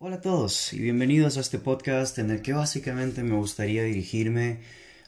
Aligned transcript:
Hola 0.00 0.16
a 0.16 0.20
todos 0.20 0.72
y 0.74 0.78
bienvenidos 0.78 1.36
a 1.36 1.40
este 1.40 1.58
podcast 1.58 2.20
en 2.20 2.30
el 2.30 2.40
que 2.40 2.52
básicamente 2.52 3.24
me 3.24 3.34
gustaría 3.34 3.82
dirigirme 3.82 4.60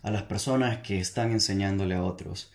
a 0.03 0.11
las 0.11 0.25
personas 0.25 0.79
que 0.79 0.99
están 0.99 1.31
enseñándole 1.31 1.95
a 1.95 2.03
otros. 2.03 2.51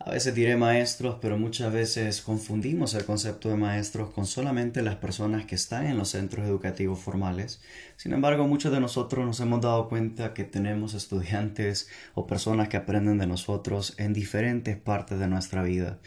A 0.00 0.10
veces 0.10 0.34
diré 0.34 0.56
maestros, 0.56 1.18
pero 1.22 1.38
muchas 1.38 1.72
veces 1.72 2.22
confundimos 2.22 2.94
el 2.94 3.04
concepto 3.04 3.50
de 3.50 3.56
maestros 3.56 4.10
con 4.10 4.26
solamente 4.26 4.82
las 4.82 4.96
personas 4.96 5.46
que 5.46 5.54
están 5.54 5.86
en 5.86 5.96
los 5.96 6.08
centros 6.08 6.44
educativos 6.44 6.98
formales. 6.98 7.60
Sin 7.96 8.12
embargo, 8.12 8.48
muchos 8.48 8.72
de 8.72 8.80
nosotros 8.80 9.24
nos 9.24 9.38
hemos 9.38 9.60
dado 9.60 9.88
cuenta 9.88 10.34
que 10.34 10.42
tenemos 10.42 10.92
estudiantes 10.94 11.88
o 12.14 12.26
personas 12.26 12.68
que 12.68 12.78
aprenden 12.78 13.18
de 13.18 13.28
nosotros 13.28 13.94
en 13.98 14.12
diferentes 14.12 14.76
partes 14.76 15.20
de 15.20 15.28
nuestra 15.28 15.62
vida. 15.62 16.00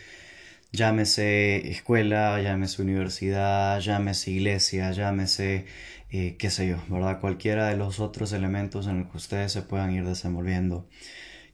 Llámese 0.72 1.70
escuela, 1.72 2.40
llámese 2.42 2.84
universidad, 2.84 3.80
llámese 3.80 4.32
iglesia, 4.32 4.92
llámese 4.92 5.66
eh, 6.12 6.36
qué 6.38 6.50
sé 6.52 6.68
yo, 6.68 6.78
¿verdad? 6.90 7.20
Cualquiera 7.20 7.68
de 7.70 7.76
los 7.78 8.00
otros 8.00 8.34
elementos 8.34 8.86
en 8.88 9.00
los 9.00 9.12
que 9.12 9.18
ustedes 9.18 9.52
se 9.52 9.64
puedan 9.64 9.92
ir 9.92 10.06
desenvolviendo. 10.06 10.88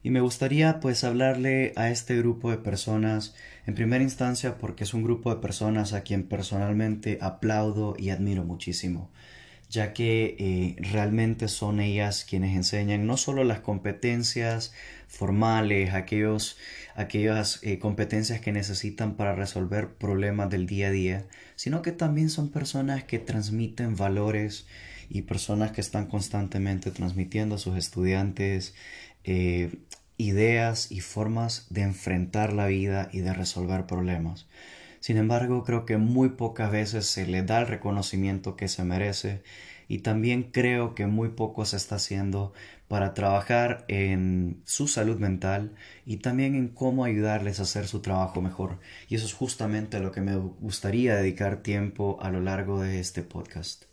Y 0.02 0.10
me 0.10 0.20
gustaría 0.20 0.80
pues 0.80 1.02
hablarle 1.02 1.72
a 1.76 1.90
este 1.90 2.16
grupo 2.18 2.50
de 2.50 2.58
personas 2.58 3.34
en 3.66 3.74
primera 3.74 4.04
instancia 4.04 4.58
porque 4.58 4.84
es 4.84 4.94
un 4.94 5.02
grupo 5.02 5.34
de 5.34 5.40
personas 5.40 5.94
a 5.94 6.02
quien 6.02 6.28
personalmente 6.28 7.18
aplaudo 7.22 7.96
y 7.98 8.10
admiro 8.10 8.44
muchísimo 8.44 9.10
ya 9.68 9.92
que 9.92 10.36
eh, 10.38 10.76
realmente 10.78 11.48
son 11.48 11.80
ellas 11.80 12.24
quienes 12.28 12.54
enseñan 12.56 13.06
no 13.06 13.16
solo 13.16 13.44
las 13.44 13.60
competencias 13.60 14.72
formales, 15.08 15.94
aquellos, 15.94 16.56
aquellas 16.94 17.60
eh, 17.62 17.78
competencias 17.78 18.40
que 18.40 18.52
necesitan 18.52 19.16
para 19.16 19.34
resolver 19.34 19.94
problemas 19.94 20.50
del 20.50 20.66
día 20.66 20.88
a 20.88 20.90
día, 20.90 21.26
sino 21.56 21.82
que 21.82 21.92
también 21.92 22.30
son 22.30 22.50
personas 22.50 23.04
que 23.04 23.18
transmiten 23.18 23.96
valores 23.96 24.66
y 25.08 25.22
personas 25.22 25.72
que 25.72 25.80
están 25.80 26.06
constantemente 26.06 26.90
transmitiendo 26.90 27.56
a 27.56 27.58
sus 27.58 27.76
estudiantes 27.76 28.74
eh, 29.24 29.72
ideas 30.18 30.90
y 30.90 31.00
formas 31.00 31.66
de 31.70 31.82
enfrentar 31.82 32.52
la 32.52 32.66
vida 32.66 33.08
y 33.12 33.20
de 33.20 33.32
resolver 33.32 33.86
problemas. 33.86 34.46
Sin 35.06 35.18
embargo, 35.18 35.62
creo 35.62 35.86
que 35.86 35.98
muy 35.98 36.30
pocas 36.30 36.72
veces 36.72 37.06
se 37.06 37.28
le 37.28 37.44
da 37.44 37.60
el 37.60 37.68
reconocimiento 37.68 38.56
que 38.56 38.66
se 38.66 38.82
merece 38.82 39.44
y 39.86 39.98
también 40.00 40.50
creo 40.50 40.96
que 40.96 41.06
muy 41.06 41.28
poco 41.28 41.64
se 41.64 41.76
está 41.76 41.94
haciendo 41.94 42.52
para 42.88 43.14
trabajar 43.14 43.84
en 43.86 44.62
su 44.64 44.88
salud 44.88 45.18
mental 45.20 45.76
y 46.06 46.16
también 46.16 46.56
en 46.56 46.66
cómo 46.66 47.04
ayudarles 47.04 47.60
a 47.60 47.62
hacer 47.62 47.86
su 47.86 48.00
trabajo 48.00 48.42
mejor. 48.42 48.80
Y 49.08 49.14
eso 49.14 49.26
es 49.26 49.34
justamente 49.34 49.96
a 49.96 50.00
lo 50.00 50.10
que 50.10 50.22
me 50.22 50.34
gustaría 50.34 51.14
dedicar 51.14 51.62
tiempo 51.62 52.18
a 52.20 52.32
lo 52.32 52.40
largo 52.40 52.80
de 52.80 52.98
este 52.98 53.22
podcast. 53.22 53.85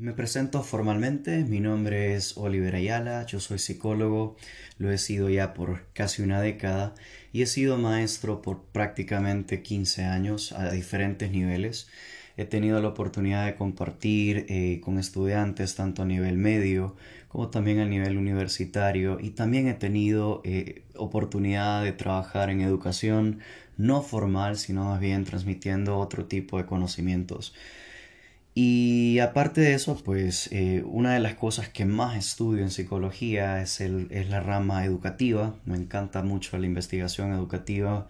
Me 0.00 0.14
presento 0.14 0.62
formalmente, 0.62 1.44
mi 1.44 1.60
nombre 1.60 2.14
es 2.14 2.38
Oliver 2.38 2.74
Ayala, 2.74 3.26
yo 3.26 3.38
soy 3.38 3.58
psicólogo, 3.58 4.34
lo 4.78 4.90
he 4.90 4.96
sido 4.96 5.28
ya 5.28 5.52
por 5.52 5.84
casi 5.92 6.22
una 6.22 6.40
década 6.40 6.94
y 7.34 7.42
he 7.42 7.46
sido 7.46 7.76
maestro 7.76 8.40
por 8.40 8.62
prácticamente 8.62 9.62
15 9.62 10.04
años 10.04 10.52
a 10.52 10.70
diferentes 10.70 11.30
niveles. 11.30 11.90
He 12.38 12.46
tenido 12.46 12.80
la 12.80 12.88
oportunidad 12.88 13.44
de 13.44 13.56
compartir 13.56 14.46
eh, 14.48 14.80
con 14.82 14.98
estudiantes 14.98 15.74
tanto 15.74 16.00
a 16.00 16.06
nivel 16.06 16.38
medio 16.38 16.96
como 17.28 17.50
también 17.50 17.80
a 17.80 17.84
nivel 17.84 18.16
universitario 18.16 19.18
y 19.20 19.32
también 19.32 19.68
he 19.68 19.74
tenido 19.74 20.40
eh, 20.44 20.82
oportunidad 20.96 21.84
de 21.84 21.92
trabajar 21.92 22.48
en 22.48 22.62
educación 22.62 23.40
no 23.76 24.00
formal 24.00 24.56
sino 24.56 24.86
más 24.86 24.98
bien 24.98 25.26
transmitiendo 25.26 25.98
otro 25.98 26.24
tipo 26.24 26.56
de 26.56 26.64
conocimientos. 26.64 27.52
Y 28.54 29.20
aparte 29.20 29.60
de 29.60 29.74
eso, 29.74 29.96
pues 30.04 30.48
eh, 30.52 30.82
una 30.84 31.14
de 31.14 31.20
las 31.20 31.34
cosas 31.34 31.68
que 31.68 31.84
más 31.84 32.16
estudio 32.16 32.62
en 32.62 32.70
psicología 32.70 33.62
es, 33.62 33.80
el, 33.80 34.08
es 34.10 34.28
la 34.28 34.40
rama 34.40 34.84
educativa. 34.84 35.54
Me 35.64 35.76
encanta 35.76 36.22
mucho 36.22 36.58
la 36.58 36.66
investigación 36.66 37.32
educativa 37.32 38.08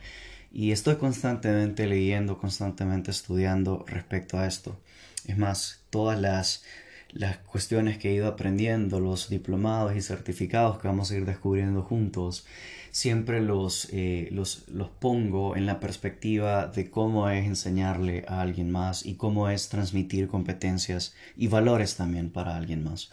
y 0.53 0.73
estoy 0.73 0.97
constantemente 0.97 1.87
leyendo, 1.87 2.39
constantemente 2.39 3.11
estudiando 3.11 3.85
respecto 3.87 4.39
a 4.39 4.47
esto. 4.47 4.81
Es 5.27 5.37
más, 5.39 5.83
todas 5.91 6.21
las, 6.21 6.65
las 7.13 7.39
cuestiones 7.39 7.99
que 7.99 8.11
he 8.11 8.15
ido 8.15 8.29
aprendiendo, 8.29 9.01
los 9.01 9.29
diplomados 9.29 9.97
y 9.97 10.03
certificados 10.03 10.79
que 10.79 10.89
vamos 10.89 11.11
a 11.11 11.17
ir 11.17 11.25
descubriendo 11.25 11.83
juntos, 11.83 12.47
siempre 12.91 13.41
los, 13.41 13.89
eh, 13.93 14.29
los, 14.33 14.69
los 14.69 14.89
pongo 14.89 15.57
en 15.57 15.67
la 15.67 15.81
perspectiva 15.81 16.67
de 16.67 16.91
cómo 16.91 17.29
es 17.29 17.47
enseñarle 17.47 18.25
a 18.29 18.41
alguien 18.41 18.71
más 18.71 19.05
y 19.05 19.15
cómo 19.15 19.49
es 19.49 19.69
transmitir 19.69 20.29
competencias 20.29 21.15
y 21.37 21.49
valores 21.49 21.97
también 21.97 22.31
para 22.31 22.57
alguien 22.57 22.85
más. 22.85 23.11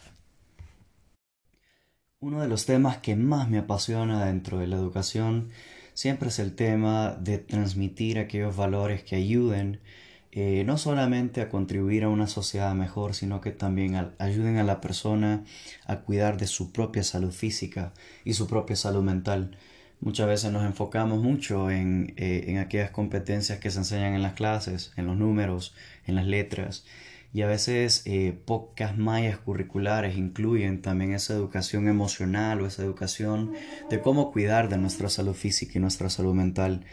Uno 2.20 2.42
de 2.42 2.48
los 2.48 2.66
temas 2.66 2.98
que 2.98 3.16
más 3.16 3.48
me 3.50 3.60
apasiona 3.60 4.26
dentro 4.26 4.58
de 4.58 4.68
la 4.68 4.76
educación 4.76 5.50
siempre 5.94 6.30
es 6.30 6.40
el 6.40 6.56
tema 6.56 7.16
de 7.20 7.38
transmitir 7.38 8.18
aquellos 8.18 8.56
valores 8.56 9.04
que 9.04 9.16
ayuden 9.16 9.80
eh, 10.32 10.64
no 10.66 10.78
solamente 10.78 11.42
a 11.42 11.50
contribuir 11.50 12.04
a 12.04 12.10
una 12.10 12.28
sociedad 12.28 12.74
mejor, 12.76 13.14
sino 13.14 13.42
que 13.42 13.52
también 13.52 14.12
ayuden 14.20 14.58
a 14.58 14.64
la 14.64 14.82
persona 14.82 15.44
a 15.86 16.02
cuidar 16.02 16.38
de 16.38 16.48
su 16.48 16.72
propia 16.72 17.04
salud 17.04 17.32
física 17.32 17.94
y 18.24 18.34
su 18.34 18.48
propia 18.48 18.76
salud 18.76 19.04
mental. 19.04 19.58
Muchas 20.00 20.28
veces 20.28 20.52
nos 20.52 20.64
enfocamos 20.64 21.24
mucho 21.24 21.72
en, 21.72 22.14
eh, 22.18 22.46
en 22.48 22.60
aquellas 22.60 22.92
competencias 22.92 23.60
que 23.60 23.72
se 23.72 23.80
enseñan 23.80 24.14
en 24.14 24.22
las 24.22 24.34
clases, 24.34 24.94
en 24.96 25.08
los 25.08 25.18
números, 25.18 25.74
en 26.06 26.16
las 26.16 26.26
letras, 26.28 26.86
y 27.34 27.42
a 27.42 27.48
veces 27.48 28.04
eh, 28.06 28.36
pocas 28.46 28.98
mallas 28.98 29.38
curriculares 29.38 30.18
incluyen 30.18 30.82
también 30.82 31.14
esa 31.14 31.34
educación 31.34 31.88
emocional 31.88 32.62
o 32.62 32.66
esa 32.66 32.84
educación 32.84 33.54
de 33.90 34.00
cómo 34.02 34.32
cuidar 34.32 34.70
de 34.70 34.78
nuestra 34.78 35.10
salud 35.10 35.34
física 35.34 35.74
y 35.76 35.82
nuestra 35.82 36.10
salud 36.10 36.34
mental 36.34 36.86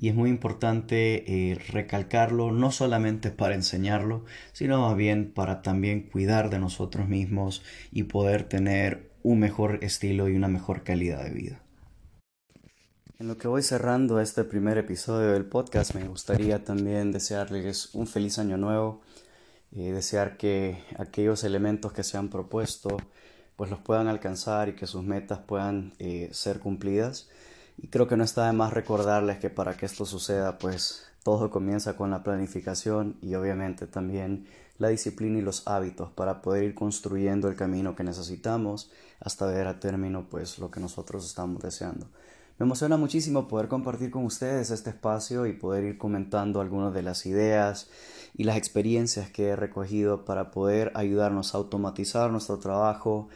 y 0.00 0.08
es 0.08 0.14
muy 0.14 0.30
importante 0.30 1.50
eh, 1.50 1.54
recalcarlo 1.70 2.52
no 2.52 2.70
solamente 2.70 3.30
para 3.30 3.54
enseñarlo, 3.54 4.24
sino 4.52 4.80
más 4.82 4.96
bien 4.96 5.32
para 5.32 5.62
también 5.62 6.02
cuidar 6.02 6.50
de 6.50 6.58
nosotros 6.58 7.08
mismos 7.08 7.62
y 7.90 8.04
poder 8.04 8.44
tener 8.44 9.10
un 9.22 9.40
mejor 9.40 9.80
estilo 9.82 10.28
y 10.28 10.36
una 10.36 10.48
mejor 10.48 10.84
calidad 10.84 11.24
de 11.24 11.30
vida. 11.30 11.62
En 13.18 13.26
lo 13.26 13.36
que 13.36 13.48
voy 13.48 13.62
cerrando 13.62 14.20
este 14.20 14.44
primer 14.44 14.78
episodio 14.78 15.32
del 15.32 15.44
podcast, 15.44 15.94
me 15.94 16.06
gustaría 16.06 16.62
también 16.62 17.10
desearles 17.10 17.92
un 17.94 18.06
feliz 18.06 18.38
año 18.38 18.56
nuevo, 18.56 19.00
eh, 19.72 19.90
desear 19.90 20.36
que 20.36 20.78
aquellos 20.96 21.42
elementos 21.42 21.92
que 21.92 22.04
se 22.04 22.16
han 22.16 22.28
propuesto 22.28 22.96
pues 23.56 23.70
los 23.70 23.80
puedan 23.80 24.06
alcanzar 24.06 24.68
y 24.68 24.74
que 24.74 24.86
sus 24.86 25.02
metas 25.02 25.40
puedan 25.40 25.92
eh, 25.98 26.28
ser 26.30 26.60
cumplidas 26.60 27.28
y 27.78 27.88
creo 27.88 28.08
que 28.08 28.16
no 28.16 28.24
está 28.24 28.46
de 28.46 28.52
más 28.52 28.72
recordarles 28.72 29.38
que 29.38 29.50
para 29.50 29.76
que 29.76 29.86
esto 29.86 30.04
suceda, 30.04 30.58
pues 30.58 31.06
todo 31.22 31.50
comienza 31.50 31.96
con 31.96 32.10
la 32.10 32.22
planificación 32.22 33.16
y 33.22 33.34
obviamente 33.34 33.86
también 33.86 34.46
la 34.78 34.88
disciplina 34.88 35.38
y 35.38 35.42
los 35.42 35.66
hábitos 35.66 36.10
para 36.10 36.42
poder 36.42 36.64
ir 36.64 36.74
construyendo 36.74 37.48
el 37.48 37.56
camino 37.56 37.96
que 37.96 38.04
necesitamos 38.04 38.90
hasta 39.20 39.46
ver 39.46 39.66
a 39.66 39.80
término 39.80 40.26
pues 40.28 40.58
lo 40.58 40.70
que 40.70 40.80
nosotros 40.80 41.24
estamos 41.24 41.62
deseando. 41.62 42.06
Me 42.58 42.64
emociona 42.64 42.96
muchísimo 42.96 43.46
poder 43.46 43.68
compartir 43.68 44.10
con 44.10 44.24
ustedes 44.24 44.70
este 44.70 44.90
espacio 44.90 45.46
y 45.46 45.52
poder 45.52 45.84
ir 45.84 45.98
comentando 45.98 46.60
algunas 46.60 46.92
de 46.92 47.02
las 47.02 47.24
ideas 47.24 47.88
y 48.34 48.44
las 48.44 48.56
experiencias 48.56 49.30
que 49.30 49.48
he 49.48 49.56
recogido 49.56 50.24
para 50.24 50.50
poder 50.50 50.90
ayudarnos 50.94 51.54
a 51.54 51.58
automatizar 51.58 52.32
nuestro 52.32 52.58
trabajo, 52.58 53.28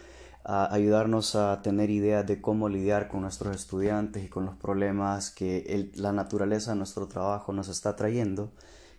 a 0.44 0.72
ayudarnos 0.74 1.34
a 1.36 1.62
tener 1.62 1.90
ideas 1.90 2.26
de 2.26 2.40
cómo 2.40 2.68
lidiar 2.68 3.08
con 3.08 3.22
nuestros 3.22 3.54
estudiantes 3.54 4.24
y 4.24 4.28
con 4.28 4.44
los 4.44 4.56
problemas 4.56 5.30
que 5.30 5.90
la 5.94 6.12
naturaleza 6.12 6.72
de 6.72 6.78
nuestro 6.78 7.06
trabajo 7.06 7.52
nos 7.52 7.68
está 7.68 7.94
trayendo 7.96 8.52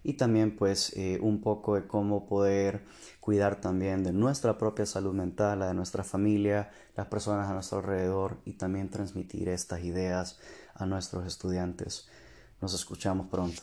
y 0.03 0.13
también 0.13 0.55
pues 0.55 0.93
eh, 0.95 1.17
un 1.21 1.41
poco 1.41 1.75
de 1.75 1.87
cómo 1.87 2.25
poder 2.25 2.83
cuidar 3.19 3.61
también 3.61 4.03
de 4.03 4.11
nuestra 4.11 4.57
propia 4.57 4.85
salud 4.85 5.13
mental, 5.13 5.59
la 5.59 5.67
de 5.67 5.73
nuestra 5.73 6.03
familia, 6.03 6.69
las 6.95 7.07
personas 7.07 7.49
a 7.49 7.53
nuestro 7.53 7.79
alrededor 7.79 8.37
y 8.45 8.53
también 8.53 8.89
transmitir 8.89 9.47
estas 9.49 9.83
ideas 9.83 10.39
a 10.75 10.85
nuestros 10.85 11.25
estudiantes. 11.25 12.09
Nos 12.61 12.73
escuchamos 12.73 13.27
pronto. 13.27 13.61